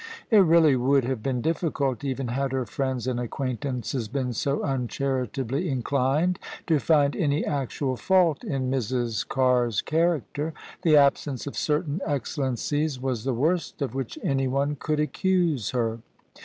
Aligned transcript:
It 0.31 0.39
really 0.39 0.75
would 0.75 1.03
have 1.03 1.21
been 1.21 1.41
difficult, 1.41 2.03
even 2.03 2.29
had 2.29 2.53
her 2.53 2.65
friends 2.65 3.05
and 3.05 3.19
acquaintances 3.19 4.07
been 4.07 4.33
.so 4.33 4.63
uncharitably 4.63 5.69
inclined, 5.69 6.39
to 6.65 6.79
find 6.79 7.15
any 7.15 7.45
actual 7.45 7.95
fault 7.95 8.43
in 8.43 8.71
Mrs. 8.71 9.27
Carr's 9.27 9.83
character: 9.83 10.55
the 10.81 10.97
absence 10.97 11.45
of 11.45 11.55
certain 11.55 12.01
excellencies 12.03 12.99
was 12.99 13.25
the 13.25 13.35
worst 13.35 13.79
of 13.83 13.93
which 13.93 14.17
anyone 14.23 14.75
could 14.75 14.99
accuse 14.99 15.69
her. 15.69 15.99